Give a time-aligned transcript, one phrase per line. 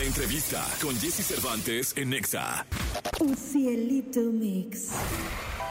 [0.00, 2.64] La entrevista con Jesse Cervantes en Nexa.
[3.20, 4.88] Un cielito mix.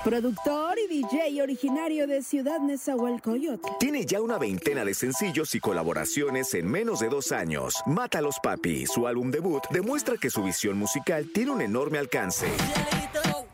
[0.04, 3.68] Productor y DJ originario de Ciudad Nezahualcóyotl.
[3.80, 7.82] Tiene ya una veintena de sencillos y colaboraciones en menos de dos años.
[7.88, 12.46] Mátalos Papi, su álbum debut, demuestra que su visión musical tiene un enorme alcance.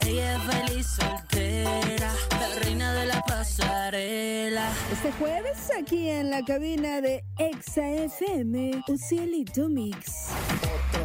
[0.02, 4.70] Ella es feliz soltera, la reina de la pasarela.
[4.92, 10.28] Este jueves aquí en la cabina de Exa FM, Un cielito mix.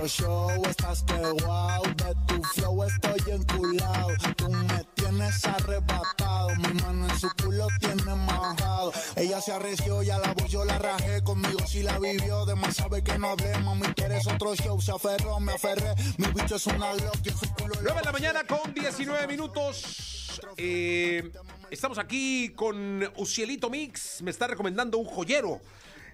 [0.01, 4.09] Otro show, estás que wow, de tu flow estoy enculado.
[4.35, 8.95] Tú me tienes arrebatado, mi mano en su culo tiene majado.
[9.17, 12.77] Ella se arreció, ya la voy, yo la rajé, conmigo si la vivió, de más
[12.77, 16.67] sabe que no hablé, mami, quieres otro show, se aferró, me aferré, mi bicho es
[16.67, 20.41] una loca, y en su culo 9 de la mañana con 19 minutos.
[20.57, 21.31] Eh,
[21.71, 24.23] estamos aquí con Ucielito Mix.
[24.23, 25.61] Me está recomendando un joyero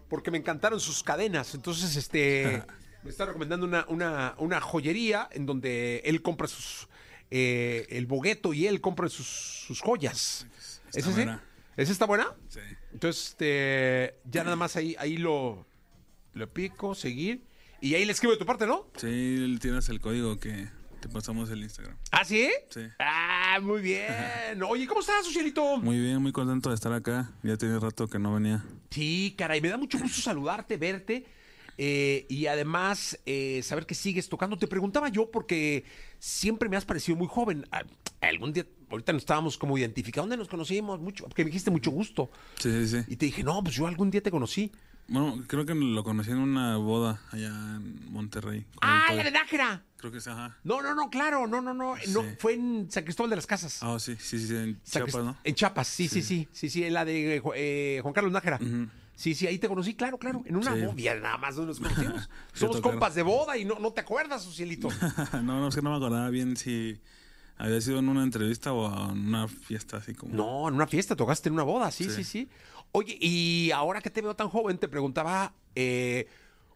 [0.08, 1.54] porque me encantaron sus cadenas.
[1.54, 2.64] Entonces, este,
[3.06, 6.88] me está recomendando una, una, una joyería en donde él compra sus.
[7.30, 10.46] eh, el bogueto y él compra sus, sus joyas.
[10.88, 11.42] Está ¿Es buena.
[11.76, 12.28] ¿Esa está buena?
[12.48, 12.60] Sí.
[12.92, 15.66] Entonces, este, ya nada más ahí, ahí lo,
[16.34, 17.42] lo pico, seguir.
[17.80, 18.86] Y ahí le escribo de tu parte, ¿no?
[18.96, 20.68] Sí, tienes el código que
[21.00, 21.96] te pasamos el Instagram.
[22.10, 22.48] ¿Ah, sí?
[22.70, 22.80] Sí.
[22.98, 24.62] Ah, muy bien.
[24.68, 25.76] Oye, ¿cómo estás, Ucielito?
[25.76, 27.30] Muy bien, muy contento de estar acá.
[27.42, 28.64] Ya tiene rato que no venía.
[28.90, 31.26] Sí, caray, me da mucho gusto saludarte, verte.
[31.78, 34.56] Eh, y además eh, saber que sigues tocando.
[34.56, 35.84] Te preguntaba yo porque
[36.18, 37.66] siempre me has parecido muy joven.
[37.72, 37.82] Ah,
[38.22, 40.22] Algún día, ahorita nos estábamos como identificando.
[40.28, 40.98] ¿Dónde nos conocimos?
[41.00, 42.30] Mucho, porque me dijiste mucho gusto.
[42.58, 43.04] Sí, sí, sí.
[43.08, 44.72] Y te dije, no, pues yo algún día te conocí.
[45.08, 48.66] Bueno, creo que lo conocí en una boda allá en Monterrey.
[48.80, 49.84] ¡Ah, la de Nájera!
[49.98, 50.56] Creo que sí, ajá.
[50.64, 51.94] No, no, no, claro, no, no, no.
[52.08, 52.28] no Sí.
[52.40, 53.78] fue en San Cristóbal de las Casas.
[53.82, 55.36] Ah, sí, sí, sí, en San Chiapas, Crist- ¿no?
[55.44, 58.58] En Chiapas, sí, sí, sí, sí, sí, en la de eh, eh, Juan Carlos Nájera.
[59.16, 60.82] Sí, sí, ahí te conocí, claro, claro, en una Sí.
[60.82, 62.28] boda, nada más no nos conocimos.
[62.52, 64.88] Somos compas de boda y no, no te acuerdas, Cielito.
[65.32, 67.00] no, no, es que no me acordaba bien si
[67.56, 70.34] había sido en una entrevista o en una fiesta así como.
[70.34, 72.24] No, en una fiesta, tocaste en una boda, sí, sí, sí.
[72.24, 72.48] Sí.
[72.92, 76.28] Oye, y ahora que te veo tan joven, te preguntaba, eh,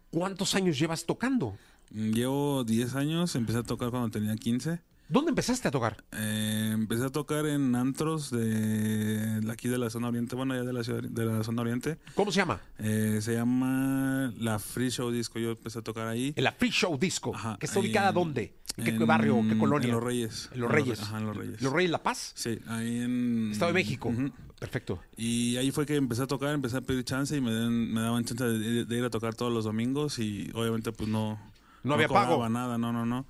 [0.09, 1.55] ¿cuántos años llevas tocando?
[1.91, 4.81] Llevo 10 años, empecé a tocar cuando tenía 15.
[5.11, 5.97] ¿Dónde empezaste a tocar?
[6.13, 10.71] Eh, empecé a tocar en antros de aquí de la zona oriente, bueno, ya de
[10.71, 11.97] la ciudad de la zona oriente.
[12.15, 12.61] ¿Cómo se llama?
[12.79, 15.37] Eh, se llama la Free Show Disco.
[15.37, 16.33] Yo empecé a tocar ahí.
[16.37, 17.35] En la Free Show Disco.
[17.35, 18.55] Ajá, ¿Que está ubicada en- dónde?
[18.77, 19.43] ¿En qué en- barrio?
[19.49, 19.87] ¿Qué colonia?
[19.87, 20.49] En Los Reyes.
[20.53, 20.99] En Los Reyes.
[20.99, 21.61] Re- ajá, en Los Reyes.
[21.61, 22.31] ¿Los Reyes La Paz?
[22.35, 24.13] Sí, ahí en Estado de México.
[24.59, 25.01] Perfecto.
[25.17, 27.99] Y ahí fue que empecé a tocar, empecé a pedir chance y me, dan- me
[27.99, 31.37] daban chance de, de ir a tocar todos los domingos y obviamente pues no...
[31.83, 32.47] No había pago.
[32.49, 33.25] nada, no, no, no.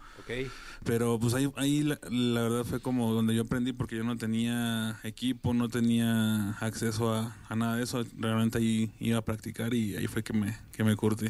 [0.83, 4.17] Pero pues ahí, ahí la, la verdad fue como donde yo aprendí porque yo no
[4.17, 8.03] tenía equipo, no tenía acceso a, a nada de eso.
[8.17, 11.27] Realmente ahí iba a practicar y ahí fue que me, que me curtí.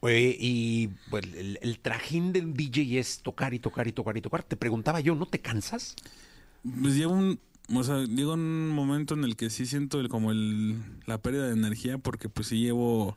[0.00, 4.20] Oye, y pues, el, el trajín del DJ es tocar y tocar y tocar y
[4.20, 4.42] tocar.
[4.42, 5.96] Te preguntaba yo, ¿no te cansas?
[6.62, 7.38] Pues llega un,
[7.72, 11.46] o sea, llega un momento en el que sí siento el, como el, la pérdida
[11.46, 13.16] de energía porque pues sí llevo,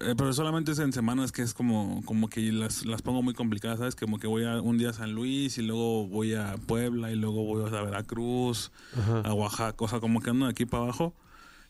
[0.00, 3.34] eh, pero solamente es en semanas que es como, como que las, las pongo muy
[3.34, 3.94] complicadas, ¿sabes?
[3.94, 7.16] Como que voy a un día a San Luis y luego voy a Puebla y
[7.16, 8.72] luego voy a Veracruz,
[9.24, 11.14] a Oaxaca, o sea, como que ando de aquí para abajo.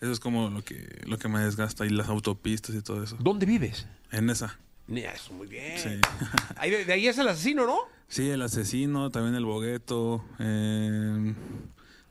[0.00, 3.16] Eso es como lo que, lo que me desgasta y las autopistas y todo eso.
[3.20, 3.86] ¿Dónde vives?
[4.10, 4.58] En esa.
[4.88, 5.78] Eso, muy bien.
[5.78, 5.88] Sí.
[6.56, 7.78] Ahí de, de ahí es el asesino, ¿no?
[8.08, 10.24] Sí, el asesino, también el bogueto.
[10.38, 11.34] eh,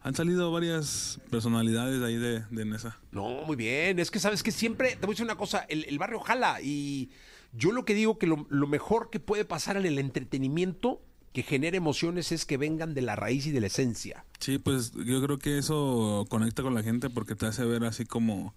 [0.02, 2.98] han salido varias personalidades de ahí de, de Nesa.
[3.12, 4.00] No, muy bien.
[4.00, 6.60] Es que sabes que siempre, te voy a decir una cosa, el, el barrio jala
[6.62, 7.10] y
[7.54, 11.02] yo lo que digo que lo, lo mejor que puede pasar en el entretenimiento
[11.34, 14.26] que genere emociones es que vengan de la raíz y de la esencia.
[14.40, 18.06] Sí, pues yo creo que eso conecta con la gente porque te hace ver así
[18.06, 18.54] como,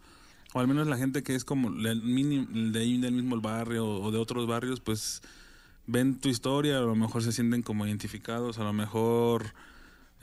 [0.54, 4.46] o al menos la gente que es como de del mismo barrio o de otros
[4.46, 5.22] barrios, pues
[5.86, 9.54] ven tu historia, a lo mejor se sienten como identificados, a lo mejor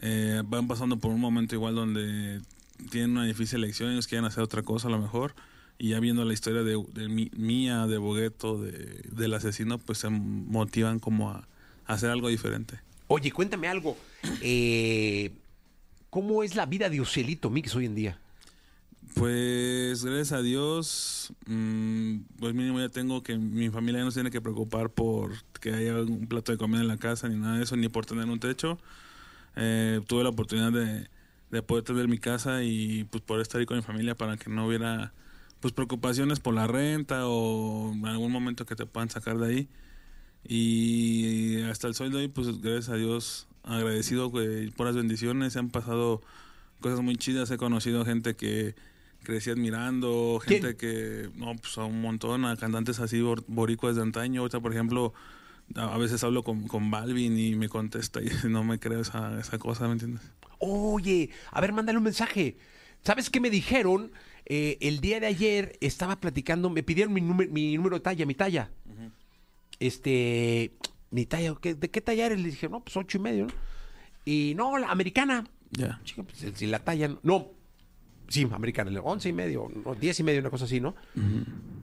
[0.01, 2.41] eh, van pasando por un momento igual donde
[2.89, 5.33] tienen una difícil elección, ellos quieren hacer otra cosa a lo mejor,
[5.77, 10.09] y ya viendo la historia de, de mía, de Bogueto, de, del asesino, pues se
[10.09, 11.47] motivan como a,
[11.85, 12.79] a hacer algo diferente.
[13.07, 13.97] Oye, cuéntame algo.
[14.41, 15.31] eh,
[16.09, 18.19] ¿Cómo es la vida de Ocelito Mix hoy en día?
[19.15, 24.15] Pues gracias a Dios, mm, pues mínimo ya tengo que mi familia ya no se
[24.19, 27.57] tiene que preocupar por que haya un plato de comida en la casa ni nada
[27.57, 28.77] de eso, ni por tener un techo.
[29.55, 31.07] Eh, tuve la oportunidad de,
[31.51, 34.49] de poder tener mi casa y pues poder estar ahí con mi familia para que
[34.49, 35.13] no hubiera
[35.59, 39.67] pues preocupaciones por la renta o en algún momento que te puedan sacar de ahí.
[40.47, 45.53] Y hasta el sol de hoy, pues gracias a Dios, agradecido güey, por las bendiciones.
[45.53, 46.21] Se han pasado
[46.79, 47.51] cosas muy chidas.
[47.51, 48.73] He conocido gente que,
[49.23, 50.61] crecí admirando, ¿Quién?
[50.63, 54.41] gente que, no, pues a un montón, a cantantes así bor- boricuas de antaño.
[54.41, 55.13] Ahorita, por ejemplo,
[55.75, 59.57] a veces hablo con, con Balvin y me contesta y no me creo esa, esa
[59.57, 60.21] cosa, ¿me entiendes?
[60.59, 62.57] Oye, a ver, mándale un mensaje.
[63.03, 64.11] ¿Sabes qué me dijeron?
[64.45, 68.25] Eh, el día de ayer estaba platicando, me pidieron mi, número- mi número de talla,
[68.25, 68.69] mi talla.
[69.79, 70.71] Este,
[71.09, 72.39] mi talla, ¿qué- ¿de qué talla eres?
[72.39, 73.53] Le dije, no, pues ocho y medio, ¿no?
[74.25, 75.45] Y no, la americana.
[75.71, 75.99] Ya.
[76.03, 77.47] Chica, pues, si la talla, no- no,
[78.27, 80.95] sí, americana, once y medio, no, diez y medio, una cosa así, ¿no?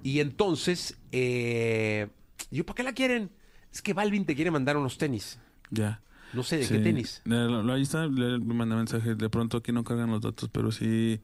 [0.05, 2.07] Y entonces, eh,
[2.51, 3.31] yo, ¿para qué la quieren?
[3.73, 5.39] Es que Balvin te quiere mandar unos tenis.
[5.71, 6.01] Ya.
[6.33, 6.75] No sé de Sí.
[6.75, 7.23] qué tenis.
[7.25, 9.15] Lo- ahí está, le, me manda mensaje.
[9.15, 11.21] De pronto aquí no cargan los datos, pero sí.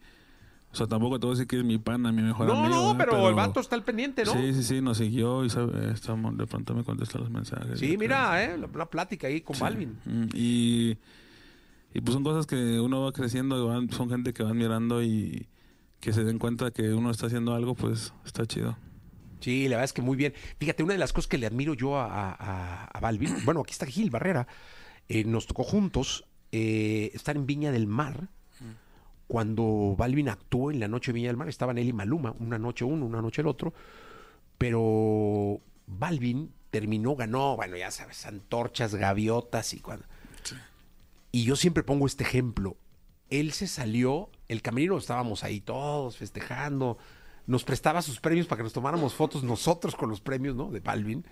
[0.73, 2.75] O sea, tampoco te voy a decir que es mi pana, mi mejor No, amigo.
[2.75, 3.07] no, ¿verdad?
[3.13, 4.33] pero, el vato está al pendiente, ¿no?
[4.33, 7.79] Sí, sí, sí, nos siguió y sabe, estamos, de pronto me contesta los mensajes.
[7.79, 9.63] Sí, mira, eh, la, la plática ahí con Sí.
[9.63, 9.97] Balvin.
[10.05, 10.99] Mm, Y,
[11.95, 15.47] y pues son cosas que uno va creciendo, van- son gente que van mirando y
[16.01, 18.77] que se den cuenta que uno está haciendo algo, pues está chido.
[19.45, 20.33] Sí, la verdad es que muy bien.
[20.59, 23.73] Fíjate, una de las cosas que le admiro yo a, a- a Balvin, bueno, aquí
[23.73, 24.47] está Gil Barrera,
[25.09, 28.29] eh, nos tocó juntos eh, estar en Viña del Mar.
[29.27, 32.59] Cuando Balvin actuó en la noche de Viña del Mar, estaban él y Maluma, una
[32.59, 33.73] noche uno, una noche el otro.
[34.59, 40.07] Pero Balvin terminó, ganó, bueno, ya sabes, antorchas, gaviotas y cuando.
[41.33, 42.77] Y yo siempre pongo este ejemplo.
[43.31, 46.99] Él se salió, el camerino estábamos ahí todos festejando,
[47.47, 50.71] nos prestaba sus premios para que nos tomáramos fotos nosotros con los premios, ¿no?
[50.71, 51.25] De Balvin.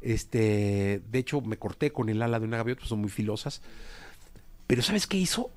[0.00, 3.62] Este, de hecho, me corté con el ala de una gaviota, pues son muy filosas.
[4.66, 5.50] Pero ¿sabes qué hizo?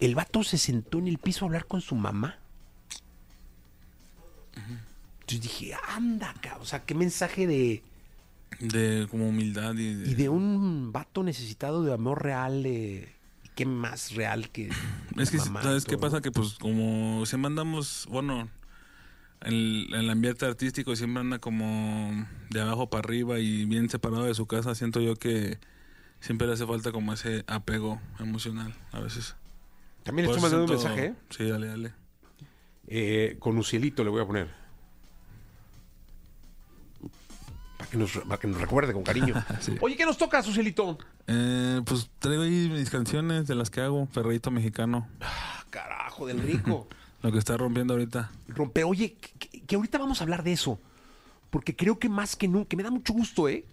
[0.00, 2.38] El vato se sentó en el piso a hablar con su mamá.
[5.20, 7.82] Entonces dije, anda, cabrón, o sea, qué mensaje de...
[8.60, 10.10] De como humildad y de...
[10.10, 13.13] Y de un vato necesitado de amor real, de...
[13.54, 14.70] ¿y ¿Qué más real que...
[15.16, 16.20] Es que, mamá ¿sabes qué pasa?
[16.20, 18.48] Que pues como siempre andamos, bueno,
[19.42, 24.34] el, el ambiente artístico siempre anda como de abajo para arriba y bien separado de
[24.34, 25.58] su casa, siento yo que
[26.20, 29.36] siempre le hace falta como ese apego emocional a veces.
[30.02, 31.14] También estoy mandando un mensaje, ¿eh?
[31.30, 31.92] Sí, dale, dale.
[32.86, 34.63] Eh, con Ucielito le voy a poner.
[37.94, 39.34] Que nos, para que nos recuerde con cariño.
[39.60, 39.76] Sí.
[39.80, 40.98] Oye, ¿qué nos toca, Ucielito?
[41.26, 46.40] Eh, pues traigo ahí mis canciones de las que hago, Ferreito Mexicano, Ah, carajo, del
[46.40, 46.88] rico.
[47.22, 48.30] lo que está rompiendo ahorita.
[48.48, 50.78] Rompe, oye, que, que- que ahorita vamos a hablar de eso.
[51.50, 53.64] Porque creo que más que nunca, que me da mucho gusto, ¿eh?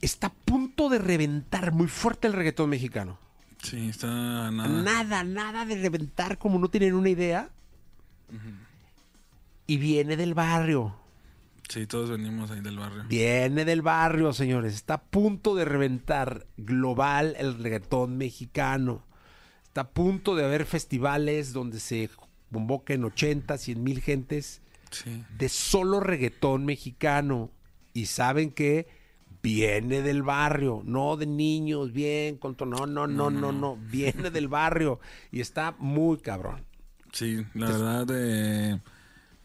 [0.00, 3.18] Está a punto de reventar muy fuerte el reggaetón mexicano.
[3.62, 4.06] Sí, está
[4.52, 4.68] nada.
[4.82, 7.48] Nada, nada de reventar como no tienen una idea.
[9.66, 10.94] Y viene del barrio.
[11.68, 13.04] Sí, todos venimos ahí del barrio.
[13.08, 14.74] Viene del barrio, señores.
[14.74, 19.04] Está a punto de reventar global el reggaetón mexicano.
[19.64, 22.08] Está a punto de haber festivales donde se
[22.50, 25.22] convoquen 80, 100 mil gentes Sí.
[25.36, 27.50] de solo reggaetón mexicano.
[27.92, 28.86] Y saben que
[29.42, 34.48] viene del barrio, no de niños, bien, con no, no, no, no, no, viene del
[34.48, 35.00] barrio.
[35.30, 36.64] Y está muy cabrón.
[37.12, 38.80] Sí, la verdad, eh,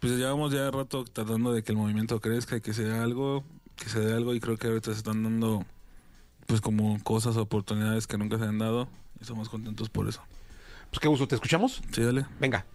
[0.03, 3.45] pues llevamos ya rato tratando de que el movimiento crezca y que sea algo,
[3.77, 5.65] que se dé algo y creo que ahorita se están dando
[6.45, 10.21] pues como cosas, oportunidades que nunca se han dado y estamos contentos por eso.
[10.89, 11.81] Pues qué gusto, ¿te escuchamos?
[11.93, 12.25] Sí, dale.
[12.37, 12.65] Venga.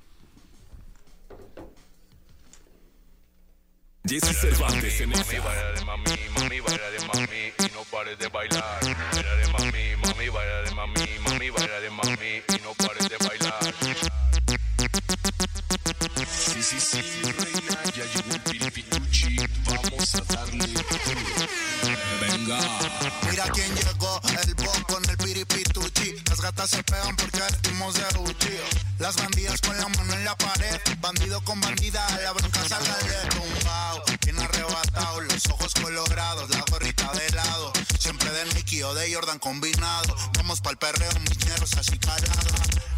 [4.07, 8.29] Jesse Cervantes en Mami, baila de mami, mami, baila de mami y no pares de
[8.29, 8.88] bailar.
[26.49, 28.57] Gatas se pegan porque vestimos de Gucci.
[28.99, 30.81] Las bandidas con la mano en la pared.
[30.99, 34.03] Bandido con bandida, la bronca salga de tumbao.
[34.25, 37.73] Bien arrebatado, los ojos colorados, la gorrita de lado.
[38.39, 40.15] De Nicky o de Jordan combinado.
[40.37, 42.47] Vamos pa'l perreo, mis ñeros así calados.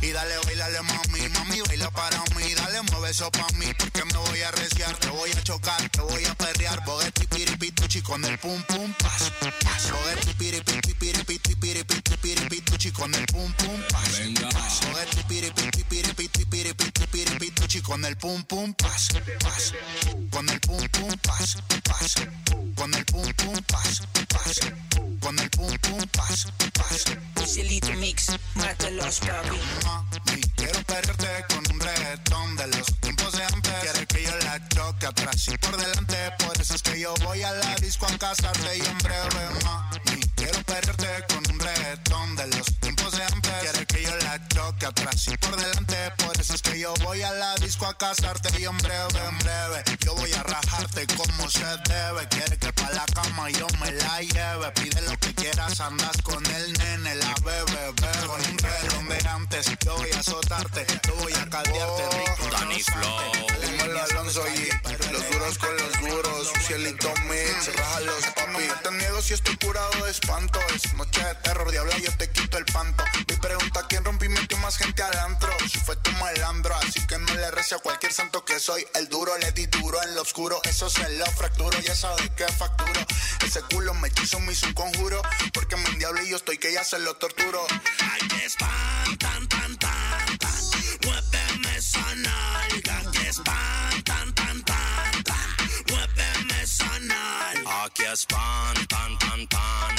[0.02, 2.54] Y dale, bailale mami, mami, baila para mí.
[2.54, 4.94] Dale, mueve eso pa' mí, porque me voy a arriesgar.
[4.98, 6.84] Te voy a chocar, te voy a perrear.
[6.84, 9.32] Bogueti, piripituchi con el pum pum pas.
[9.64, 9.90] pas.
[9.90, 14.18] Bogueti, piripiti, piripiti, piripiti, piripituchi con el pum pum pas.
[14.18, 14.48] Venga.
[14.50, 19.08] Bogueti, piripiti, piripiti, piripiti, piripituchi con el pum pum pas.
[19.42, 19.72] pas.
[20.30, 21.56] Con el pum pum pas.
[21.82, 22.14] pas.
[22.76, 24.02] Con el pum pum pas.
[24.28, 24.60] pas.
[25.20, 26.46] Con el pum pum pas.
[26.72, 27.46] pas.
[27.46, 29.58] Cielito Mix, mátalos, papi.
[29.84, 33.74] Mami, quiero perderte con un reggaetón de los tiempos de antes.
[33.82, 36.16] Quiere que yo la choque atrás y por delante.
[36.44, 40.29] Por eso es que yo voy a la disco a casarte y en breve, mami.
[44.80, 45.96] Choque atrás y por delante.
[46.24, 49.38] Por eso es que yo voy a la disco a casarte y en breve, en
[49.38, 49.84] breve.
[50.04, 52.26] Yo voy a rajarte como se debe.
[52.28, 54.70] Quiere que pa' la cama yo me la lleve.
[54.72, 58.26] Pide lo que quieras, andas con el nene, la bebe, bebe.
[58.26, 60.86] Con un reloj de antes, yo voy a azotarte.
[61.06, 62.56] Yo voy a caldearte rico.
[62.56, 63.50] Danny Flow.
[64.00, 66.52] Alonso y los duros con los duros.
[66.66, 67.39] Cielito mix,
[68.06, 68.66] raja los papi.
[68.66, 70.58] No te niego si estoy curado de espanto.
[70.74, 73.04] Es noche de terror, diablo, yo te quito el panto.
[73.28, 75.50] Mi pregunta, ¿quién rompí metió más gente al antro?
[75.70, 78.86] Si fue tu malandro, así que no le rece a cualquier santo que soy.
[78.94, 82.46] El duro le di duro en lo oscuro, eso se lo fracturo, ya sabes que
[82.48, 83.00] facturo.
[83.44, 85.22] Ese culo me hechizo, me hizo un conjuro.
[85.52, 87.66] Porque me diablo y yo estoy que ya se lo torturo.
[87.98, 90.60] Ay, que espantan, tan, tan, tan.
[91.04, 93.10] Muéveme esa nalga.
[93.12, 93.89] Que espantan,
[98.10, 98.10] nalga.
[98.10, 99.94] Aquí espantan, tan, tan.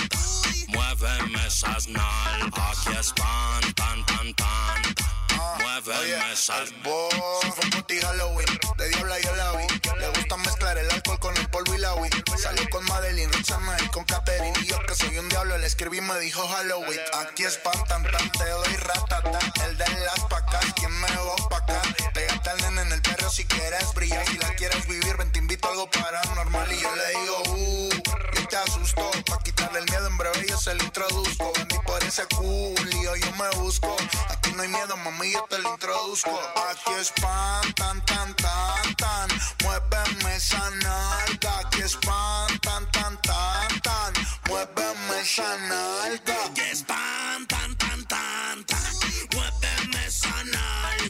[0.67, 2.87] Muéveme esas nalgas.
[2.87, 4.45] Aquí espantan, tan, tan.
[4.51, 4.90] Muéveme esas
[5.83, 7.11] Vos,
[7.55, 8.45] fue puti Halloween,
[8.77, 9.65] de diabla yo la vi.
[9.99, 12.13] Le gusta mezclar el alcohol con el polvo y la weed.
[12.37, 14.53] Salió con Madeline, Roxana y con Catherine.
[14.61, 16.99] Y yo que soy un diablo, le escribí y me dijo Halloween.
[17.21, 19.39] Aquí espantan, tan, te doy ratata.
[19.65, 21.81] El de las pacas, ¿quién me va pa' acá?
[22.13, 24.23] Pégate al nene en el perro si quieres brillar.
[24.27, 26.71] Si la quieres vivir, ven, te invito a algo paranormal.
[26.71, 27.89] Y yo le digo, uh,
[28.35, 29.09] yo te asusto.
[29.25, 31.51] Pa' quitarle el miedo, en breve yo se lo introduzco.
[31.55, 33.95] Vendí por ese culio, yo me busco.
[34.29, 36.39] Aquí no hay miedo, mami, yo te lo introduzco.
[36.69, 39.29] Aquí espantan, tan, tan, tan.
[39.63, 41.59] Muéveme esa nalga.
[41.59, 44.13] Aquí espantan, tan, tan, tan.
[44.47, 46.53] Muéveme esa nalga.
[46.53, 48.65] Que espantan, tan, tan, tan.
[49.33, 51.00] Muéveme esa nalga.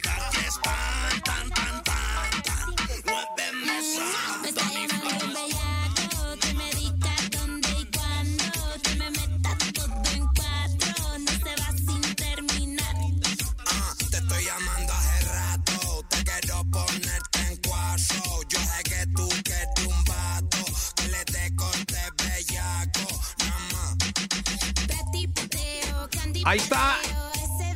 [26.51, 26.97] Ahí está.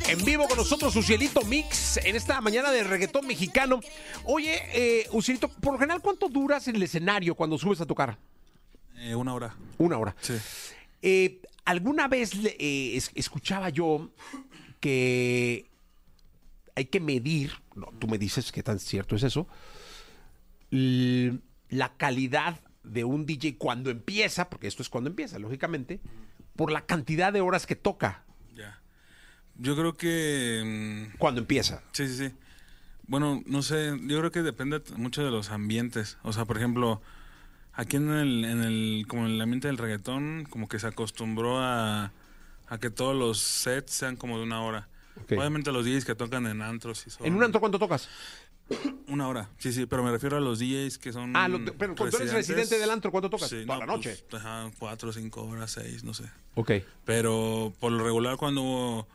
[0.06, 3.80] En vivo con nosotros, Ucielito Mix, en esta mañana de reggaetón mexicano.
[4.24, 8.18] Oye, eh, Ucielito, por lo general, ¿cuánto duras en el escenario cuando subes a tocar?
[8.98, 9.56] Eh, una hora.
[9.78, 10.14] Una hora.
[10.20, 10.34] Sí.
[11.00, 14.10] Eh, Alguna vez eh, es- escuchaba yo
[14.78, 15.64] que
[16.74, 19.46] hay que medir, no, tú me dices qué tan cierto es eso,
[20.70, 25.98] la calidad de un DJ cuando empieza, porque esto es cuando empieza, lógicamente,
[26.56, 28.25] por la cantidad de horas que toca.
[29.58, 31.08] Yo creo que.
[31.12, 31.82] mm, cuando empieza.
[31.92, 32.34] Sí, sí, sí.
[33.08, 36.18] Bueno, no sé, yo creo que depende mucho de los ambientes.
[36.22, 37.00] O sea, por ejemplo,
[37.72, 41.60] aquí en el, en el, como en el ambiente del reggaetón, como que se acostumbró
[41.60, 42.10] a,
[42.66, 44.88] a que todos los sets sean como de una hora.
[45.22, 45.32] Ok.
[45.32, 48.08] Obviamente los DJs que tocan en antros sí son ¿En un antro cuánto tocas?
[49.06, 49.48] una hora.
[49.58, 52.22] Sí, sí, pero me refiero a los DJs que son Ah, lo- pero cuando tú
[52.22, 53.48] eres residente del antro, ¿cuánto tocas?
[53.48, 54.24] Sí, Toda no, la noche.
[54.28, 56.24] pues, ajá, cuatro, cinco horas, seis, no sé.
[56.56, 56.72] Ok.
[57.04, 59.06] Pero por lo regular cuando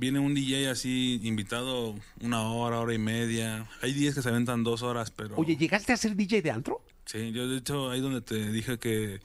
[0.00, 4.64] viene un DJ así invitado una hora, hora y media, hay días que se aventan
[4.64, 5.36] dos horas, pero...
[5.36, 6.82] Oye, ¿llegaste a ser DJ de antro?
[7.04, 9.20] Sí, yo de hecho ahí donde te dije que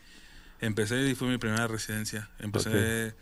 [0.60, 2.29] empecé y fue mi primera residencia.
[2.39, 3.15] Empecé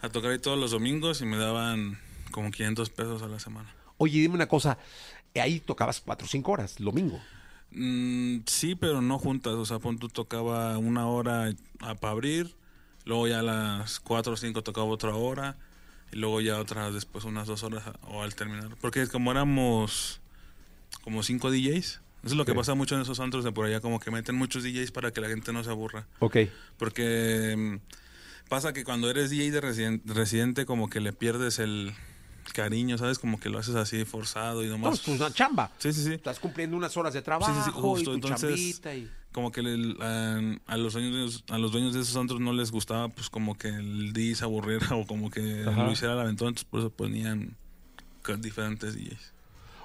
[0.00, 1.98] a tocar ahí todos los domingos y me daban
[2.30, 3.68] como 500 pesos a la semana.
[3.98, 4.78] Oye, dime una cosa,
[5.34, 7.20] ahí tocabas cuatro o cinco horas, domingo.
[7.72, 9.54] Mm, sí, pero no juntas.
[9.54, 12.56] O sea, pon tú tocaba una hora para abrir,
[13.04, 15.58] luego ya a las cuatro o cinco tocaba otra hora,
[16.12, 18.76] y luego ya otras después unas dos horas o al terminar.
[18.80, 20.20] Porque como éramos
[21.02, 22.58] como cinco DJs, eso es lo que Ok.
[22.58, 25.20] pasa mucho en esos antros de por allá, como que meten muchos DJs para que
[25.20, 26.06] la gente no se aburra.
[26.18, 26.36] Ok.
[26.78, 31.92] Porque mm, pasa que cuando eres DJ de residen- residente, como que le pierdes el
[32.54, 33.18] cariño, ¿sabes?
[33.18, 35.00] Como que lo haces así forzado y No, nomás...
[35.00, 35.70] es una chamba.
[35.78, 36.12] Sí, sí, sí.
[36.14, 38.00] Estás cumpliendo unas horas de trabajo Sí, sí, sí, justo.
[38.00, 39.10] y tu Entonces, chambita y...
[39.36, 42.72] como que le- a, a los dueños, a los dueños de esos antros no les
[42.72, 45.84] gustaba, pues como que el DJ se aburriera o como que Ajá.
[45.84, 47.54] lo hiciera al aventón, entonces por eso ponían
[48.40, 49.34] diferentes DJs.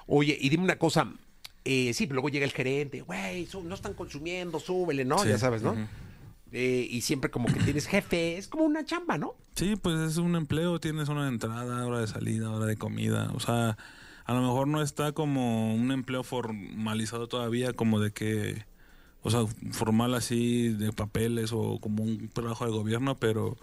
[0.06, 1.12] Oye, y dime una cosa.
[1.66, 5.18] Eh, sí, pero luego llega el gerente, güey, no están consumiendo, súbele, ¿no?
[5.18, 5.76] Sí, Ya sabes, ¿no?
[6.50, 9.34] Eh, y siempre como que tienes jefe, es como una chamba, ¿no?
[9.54, 13.40] Sí, pues es un empleo, tienes de entrada, hora de salida, hora de comida, o
[13.40, 13.76] sea,
[14.24, 18.64] a lo mejor no está como un empleo formalizado todavía, como de que,
[19.22, 19.40] o sea,
[19.72, 23.56] formal así de papeles o como un trabajo de gobierno, pero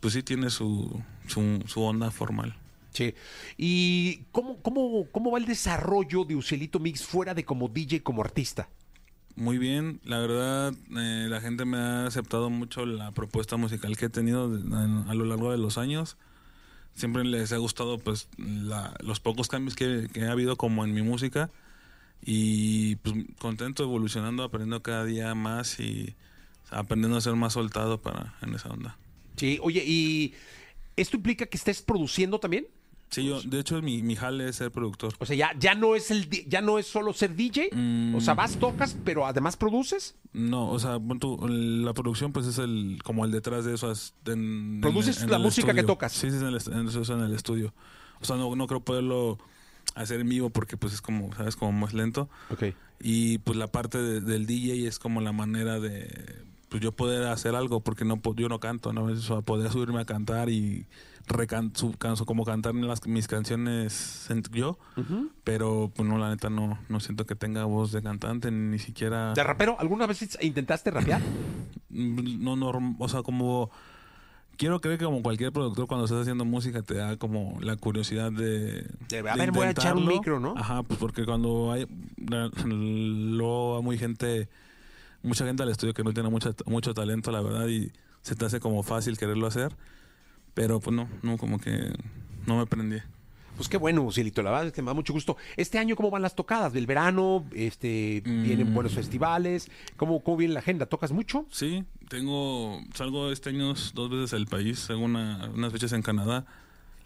[0.00, 2.56] pues sí tiene su, su, su onda formal.
[2.92, 3.14] Sí.
[3.58, 8.22] ¿Y cómo, cómo, cómo va el desarrollo de Ucielito Mix fuera de como DJ, como
[8.22, 8.68] artista?
[9.34, 14.06] Muy bien, la verdad, eh, la gente me ha aceptado mucho la propuesta musical que
[14.06, 16.16] he tenido a lo largo de los años.
[16.94, 20.94] siempre les ha gustado pues la- los pocos cambios que, que ha habido como en
[20.94, 21.50] mi música
[22.22, 26.14] y pues contento evolucionando, aprendiendo cada día más y
[26.70, 28.96] aprendiendo a ser más soltado para en esa onda.
[29.36, 30.34] Sí, oye, ¿y
[30.96, 32.66] esto implica que estés produciendo también?
[33.08, 35.14] Sí, yo, de hecho mi, mi jale es ser productor.
[35.20, 37.70] O sea, ya, ya no es el ya no es solo ser DJ.
[38.16, 40.16] O sea, vas, tocas, pero además produces.
[40.32, 43.92] No, o sea, tú, la producción pues es el como el detrás de eso.
[43.92, 46.12] es en- Produces en la música que tocas.
[46.12, 47.72] Sí, sí, en el, eso es en el estudio.
[48.20, 49.38] O sea, no, no creo poderlo
[49.94, 51.56] hacer en vivo porque pues es como, ¿sabes?
[51.56, 52.28] Como más lento.
[52.50, 52.64] Ok.
[53.00, 57.28] Y pues la parte de- del DJ es como la manera de pues yo poder
[57.28, 59.04] hacer algo porque no yo no canto, ¿no?
[59.04, 60.86] O sea, poder subirme a cantar y
[61.28, 64.78] recan su, canso, como cantar las, mis canciones en- yo,
[65.44, 69.32] pero pues no, la neta no, no siento que tenga voz de cantante, ni siquiera...
[69.34, 69.76] ¿De rapero?
[69.78, 71.20] ¿Alguna vez intentaste rapear?
[71.88, 73.70] No, no, o sea, como
[74.56, 78.32] quiero creer que como cualquier productor cuando estás haciendo música te da como la curiosidad
[78.32, 80.54] de, De, a ver, voy a echar un micro, ¿no?
[80.56, 81.86] Ajá, pues porque cuando hay
[82.64, 84.48] luego va muy gente,
[85.22, 88.44] mucha gente al estudio que no tiene mucha, mucho talento, la verdad, y se te
[88.44, 89.76] hace como fácil quererlo hacer,
[90.54, 91.92] pero pues no, no, como que
[92.46, 92.98] no me prendí.
[93.56, 95.36] Pues qué bueno, Cielito, la verdad es que me da mucho gusto.
[95.56, 96.72] Este año, ¿cómo van las tocadas?
[96.72, 97.44] ¿Del verano?
[97.54, 98.74] Este, ¿Vienen Mm.
[98.74, 99.70] buenos festivales?
[99.96, 100.86] ¿Cómo, ¿Cómo viene la agenda?
[100.86, 101.46] ¿Tocas mucho?
[101.50, 106.44] Sí, tengo, salgo este año dos veces al país, tengo una- unas fechas en Canadá,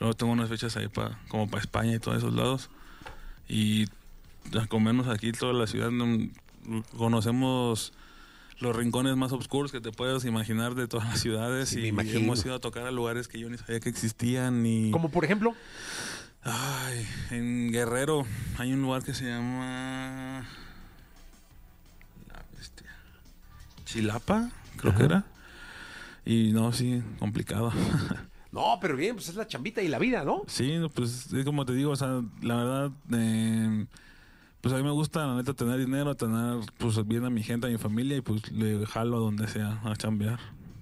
[0.00, 2.68] luego tengo unas fechas ahí para como para España y todos esos lados.
[3.48, 3.84] Y
[4.58, 6.28] a comernos aquí toda la ciudad, no-
[6.96, 7.92] conocemos
[8.58, 12.44] los rincones más oscuros que te puedas imaginar de todas las ciudades Sí, y hemos
[12.44, 15.54] ido a tocar a lugares que yo ni sabía que existían y Como por ejemplo,
[16.42, 18.26] ay, en Guerrero
[18.58, 20.46] hay un lugar que se llama
[22.28, 22.90] la bestia.
[23.84, 25.24] Chilapa, creo que era.
[26.24, 27.72] Y no, sí, complicado.
[28.52, 30.42] no, pero bien, pues es la chambita y la vida, ¿no?
[30.46, 33.86] sí, pues es como te digo, o sea, la verdad, eh,
[34.60, 37.66] pues a mí me gusta, la neta, tener dinero, tener pues bien a mi gente,
[37.66, 40.38] a mi familia y pues le jalo a donde sea a chambear.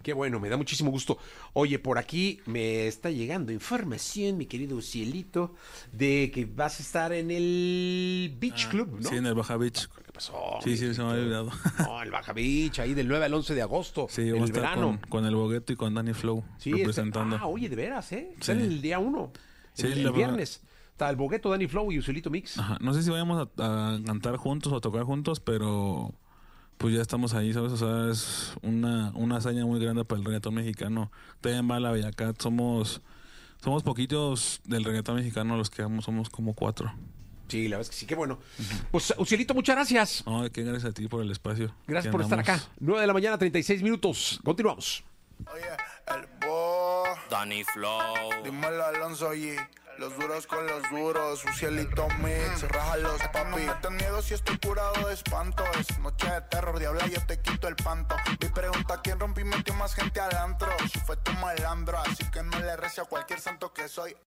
[0.09, 1.19] Qué bueno, me da muchísimo gusto.
[1.53, 5.55] Oye, por aquí me está llegando información, mi querido Cielito,
[5.93, 9.07] de que vas a estar en el Beach Club, ¿no?
[9.07, 9.87] Ah, Sí, en el Baja Beach.
[10.07, 10.33] ¿Qué pasó?
[10.65, 11.51] Sí, sí, se me había olvidado.
[11.81, 14.99] No, el Baja Beach, ahí del 9 al 11 de agosto, Sí, en el verano.
[15.03, 17.37] con, con el Bogueto y con Danny Flow Sí, este- representando.
[17.39, 18.35] ah, oye, de veras, ¿eh?
[18.41, 18.53] Sí.
[18.53, 19.31] El día 1,
[19.75, 20.63] Sí, el, viernes.
[20.91, 22.57] Está el Bogueto, Danny Flow y Ucielito Mix.
[22.59, 26.15] Ajá, No sé si vayamos a, a cantar juntos o a tocar juntos, pero
[26.79, 27.73] pues ya estamos ahí, ¿sabes?
[27.73, 31.11] O sea, es una, una hazaña muy grande para el reggaetón mexicano.
[31.41, 33.03] También va la Bellacat, somos,
[33.63, 36.93] somos poquitos del reggaetón mexicano los que vamos, somos como cuatro.
[37.49, 38.39] Sí, la verdad es que sí, qué bueno.
[38.91, 40.23] Pues, Ucielito, muchas gracias.
[40.27, 41.75] No, que gracias a ti por el espacio.
[41.87, 42.63] Gracias por estar acá.
[42.79, 44.39] 9 de la mañana, 36 minutos.
[44.45, 45.03] Continuamos.
[46.07, 48.43] El bo, Danny Flow.
[48.45, 49.57] dímelo Alonso G.
[49.99, 53.67] Los duros con los duros, un cielito mix, raja los papi.
[53.83, 55.65] No me miedo si estoy curado de espanto.
[55.81, 55.99] Es
[56.35, 58.17] de terror, diabla, yo te quito el panto.
[58.41, 60.69] Mi pregunta, ¿quién rompí metió más gente al antro?
[60.93, 64.17] Si fue tu malandro, así que no le rece a cualquier santo que soy.